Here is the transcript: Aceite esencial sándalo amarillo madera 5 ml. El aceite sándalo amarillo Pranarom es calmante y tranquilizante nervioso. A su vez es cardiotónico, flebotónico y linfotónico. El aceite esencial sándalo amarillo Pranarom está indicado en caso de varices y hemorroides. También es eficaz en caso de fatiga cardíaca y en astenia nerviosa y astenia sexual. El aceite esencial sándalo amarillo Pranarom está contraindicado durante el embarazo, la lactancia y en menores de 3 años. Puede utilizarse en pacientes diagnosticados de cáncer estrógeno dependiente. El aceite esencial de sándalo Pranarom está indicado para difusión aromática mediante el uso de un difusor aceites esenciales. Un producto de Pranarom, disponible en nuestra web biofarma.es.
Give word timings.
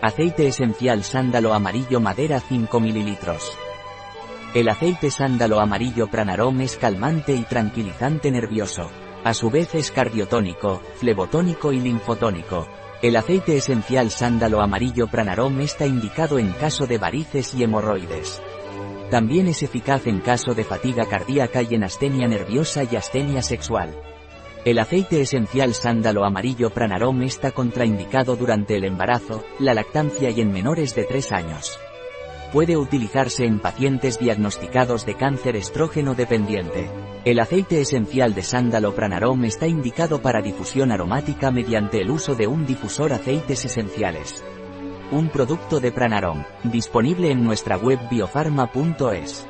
Aceite 0.00 0.46
esencial 0.46 1.02
sándalo 1.02 1.52
amarillo 1.52 1.98
madera 1.98 2.38
5 2.38 2.78
ml. 2.78 3.18
El 4.54 4.68
aceite 4.68 5.10
sándalo 5.10 5.58
amarillo 5.58 6.06
Pranarom 6.06 6.60
es 6.60 6.76
calmante 6.76 7.34
y 7.34 7.42
tranquilizante 7.42 8.30
nervioso. 8.30 8.92
A 9.24 9.34
su 9.34 9.50
vez 9.50 9.74
es 9.74 9.90
cardiotónico, 9.90 10.80
flebotónico 11.00 11.72
y 11.72 11.80
linfotónico. 11.80 12.68
El 13.02 13.16
aceite 13.16 13.56
esencial 13.56 14.12
sándalo 14.12 14.60
amarillo 14.60 15.08
Pranarom 15.08 15.60
está 15.62 15.84
indicado 15.84 16.38
en 16.38 16.52
caso 16.52 16.86
de 16.86 16.98
varices 16.98 17.52
y 17.56 17.64
hemorroides. 17.64 18.40
También 19.10 19.48
es 19.48 19.64
eficaz 19.64 20.06
en 20.06 20.20
caso 20.20 20.54
de 20.54 20.62
fatiga 20.62 21.06
cardíaca 21.06 21.62
y 21.62 21.74
en 21.74 21.82
astenia 21.82 22.28
nerviosa 22.28 22.84
y 22.84 22.94
astenia 22.94 23.42
sexual. 23.42 24.00
El 24.64 24.78
aceite 24.80 25.20
esencial 25.20 25.72
sándalo 25.72 26.24
amarillo 26.24 26.70
Pranarom 26.70 27.22
está 27.22 27.52
contraindicado 27.52 28.36
durante 28.36 28.76
el 28.76 28.84
embarazo, 28.84 29.44
la 29.58 29.72
lactancia 29.72 30.30
y 30.30 30.40
en 30.40 30.52
menores 30.52 30.94
de 30.94 31.04
3 31.04 31.32
años. 31.32 31.78
Puede 32.52 32.76
utilizarse 32.76 33.44
en 33.44 33.60
pacientes 33.60 34.18
diagnosticados 34.18 35.06
de 35.06 35.14
cáncer 35.14 35.56
estrógeno 35.56 36.14
dependiente. 36.14 36.90
El 37.24 37.40
aceite 37.40 37.80
esencial 37.80 38.34
de 38.34 38.42
sándalo 38.42 38.94
Pranarom 38.94 39.44
está 39.44 39.66
indicado 39.66 40.22
para 40.22 40.42
difusión 40.42 40.90
aromática 40.90 41.50
mediante 41.50 42.00
el 42.00 42.10
uso 42.10 42.34
de 42.34 42.46
un 42.46 42.66
difusor 42.66 43.12
aceites 43.12 43.64
esenciales. 43.64 44.44
Un 45.10 45.30
producto 45.30 45.80
de 45.80 45.92
Pranarom, 45.92 46.44
disponible 46.64 47.30
en 47.30 47.42
nuestra 47.42 47.76
web 47.78 47.98
biofarma.es. 48.10 49.47